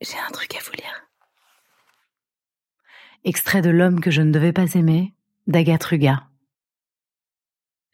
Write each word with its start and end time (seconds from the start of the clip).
J'ai 0.00 0.18
un 0.18 0.30
truc 0.30 0.54
à 0.54 0.58
vous 0.62 0.72
lire. 0.72 1.08
Extrait 3.24 3.62
de 3.62 3.70
L'homme 3.70 4.00
que 4.00 4.10
je 4.10 4.20
ne 4.20 4.30
devais 4.30 4.52
pas 4.52 4.74
aimer, 4.74 5.14
d'Agathe 5.46 5.84
Ruga. 5.84 6.28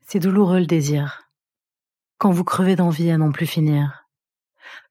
C'est 0.00 0.18
douloureux 0.18 0.58
le 0.58 0.66
désir. 0.66 1.30
Quand 2.18 2.32
vous 2.32 2.44
crevez 2.44 2.74
d'envie 2.74 3.10
à 3.10 3.18
n'en 3.18 3.30
plus 3.30 3.46
finir. 3.46 4.08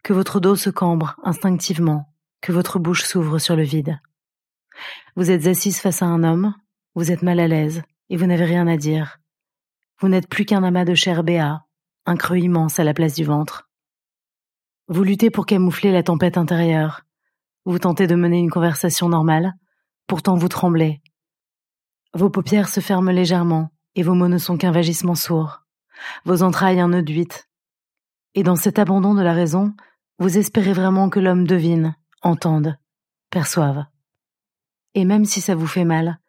Que 0.04 0.13
votre 0.13 0.39
dos 0.39 0.55
se 0.55 0.70
cambre 0.70 1.16
instinctivement, 1.24 2.13
que 2.39 2.54
votre 2.54 2.79
bouche 2.79 3.04
s'ouvre 3.04 3.39
sur 3.39 3.57
le 3.57 3.64
vide. 3.64 4.00
Vous 5.18 5.32
êtes 5.32 5.48
assise 5.48 5.80
face 5.80 6.02
à 6.02 6.05
un 6.05 6.23
homme, 6.23 6.55
vous 6.96 7.12
êtes 7.12 7.23
mal 7.23 7.39
à 7.41 7.48
l'aise, 7.48 7.84
et 8.09 8.16
vous 8.16 8.25
n'avez 8.25 8.46
rien 8.46 8.68
à 8.68 8.78
dire. 8.78 9.20
Vous 10.00 10.07
n'êtes 10.07 10.30
plus 10.30 10.46
qu'un 10.46 10.64
amas 10.64 10.86
de 10.86 10.96
chair 10.96 11.23
béat, 11.23 11.66
un 12.05 12.16
creux 12.16 12.39
immense 12.39 12.80
à 12.80 12.86
la 12.86 12.93
place 12.93 13.16
du 13.16 13.25
ventre. 13.25 13.71
Vous 14.94 15.04
luttez 15.04 15.30
pour 15.30 15.46
camoufler 15.46 15.94
la 15.94 16.04
tempête 16.04 16.38
intérieure. 16.38 17.04
Vous 17.64 17.80
tentez 17.80 18.07
de 18.07 18.16
mener 18.16 18.39
une 18.39 18.50
conversation 18.50 19.07
normale, 19.07 19.54
pourtant 20.06 20.36
vous 20.36 20.50
tremblez. 20.50 21.02
Vos 22.14 22.29
paupières 22.29 22.68
se 22.68 22.82
ferment 22.82 23.12
légèrement, 23.12 23.70
et 23.96 24.04
vos 24.04 24.15
mots 24.15 24.28
ne 24.28 24.38
sont 24.38 24.57
qu'un 24.57 24.74
vagissement 24.74 25.15
sourd. 25.15 25.62
Vos 26.25 26.43
entrailles 26.43 26.82
un 26.82 26.89
nœud. 26.89 27.06
Et 28.36 28.43
dans 28.43 28.57
cet 28.57 28.79
abandon 28.79 29.14
de 29.14 29.21
la 29.21 29.32
raison, 29.32 29.74
vous 30.20 30.38
espérez 30.38 30.74
vraiment 30.74 31.10
que 31.10 31.21
l'homme 31.21 31.48
devine, 31.48 31.96
entende, 32.22 32.78
perçoive. 33.30 33.86
Et 34.94 35.06
même 35.06 35.23
si 35.23 35.39
ça 35.39 35.56
vous 35.56 35.67
fait 35.67 35.86
mal, 35.86 36.20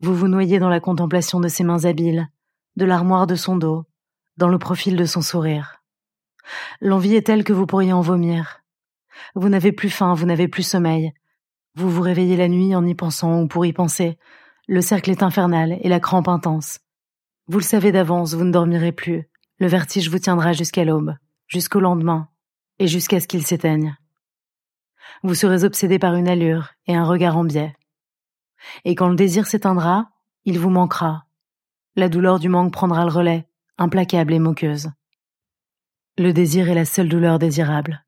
vous 0.00 0.16
vous 0.16 0.26
noyez 0.26 0.58
dans 0.58 0.68
la 0.68 0.80
contemplation 0.80 1.38
de 1.38 1.46
ses 1.46 1.62
mains 1.62 1.84
habiles, 1.84 2.26
de 2.74 2.84
l'armoire 2.84 3.28
de 3.28 3.36
son 3.36 3.56
dos, 3.56 3.84
dans 4.36 4.48
le 4.48 4.58
profil 4.58 4.96
de 4.96 5.04
son 5.04 5.22
sourire. 5.22 5.77
L'envie 6.80 7.14
est 7.14 7.26
telle 7.26 7.44
que 7.44 7.52
vous 7.52 7.66
pourriez 7.66 7.92
en 7.92 8.00
vomir. 8.00 8.60
Vous 9.34 9.48
n'avez 9.48 9.72
plus 9.72 9.90
faim, 9.90 10.14
vous 10.14 10.26
n'avez 10.26 10.48
plus 10.48 10.62
sommeil. 10.62 11.12
Vous 11.74 11.90
vous 11.90 12.02
réveillez 12.02 12.36
la 12.36 12.48
nuit 12.48 12.74
en 12.74 12.84
y 12.86 12.94
pensant 12.94 13.42
ou 13.42 13.48
pour 13.48 13.66
y 13.66 13.72
penser. 13.72 14.18
Le 14.66 14.80
cercle 14.80 15.10
est 15.10 15.22
infernal 15.22 15.78
et 15.80 15.88
la 15.88 16.00
crampe 16.00 16.28
intense. 16.28 16.80
Vous 17.46 17.58
le 17.58 17.64
savez 17.64 17.92
d'avance, 17.92 18.34
vous 18.34 18.44
ne 18.44 18.52
dormirez 18.52 18.92
plus. 18.92 19.28
Le 19.58 19.66
vertige 19.66 20.10
vous 20.10 20.18
tiendra 20.18 20.52
jusqu'à 20.52 20.84
l'aube, 20.84 21.14
jusqu'au 21.46 21.80
lendemain, 21.80 22.28
et 22.78 22.86
jusqu'à 22.86 23.20
ce 23.20 23.26
qu'il 23.26 23.46
s'éteigne. 23.46 23.96
Vous 25.22 25.34
serez 25.34 25.64
obsédé 25.64 25.98
par 25.98 26.14
une 26.14 26.28
allure 26.28 26.70
et 26.86 26.94
un 26.94 27.04
regard 27.04 27.36
en 27.36 27.44
biais. 27.44 27.74
Et 28.84 28.94
quand 28.94 29.08
le 29.08 29.16
désir 29.16 29.46
s'éteindra, 29.46 30.10
il 30.44 30.58
vous 30.58 30.70
manquera. 30.70 31.24
La 31.96 32.08
douleur 32.08 32.38
du 32.38 32.48
manque 32.48 32.72
prendra 32.72 33.04
le 33.04 33.10
relais, 33.10 33.48
implacable 33.78 34.32
et 34.32 34.38
moqueuse. 34.38 34.90
Le 36.18 36.32
désir 36.32 36.68
est 36.68 36.74
la 36.74 36.84
seule 36.84 37.08
douleur 37.08 37.38
désirable. 37.38 38.02